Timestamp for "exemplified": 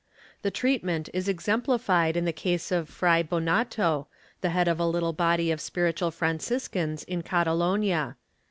1.29-2.17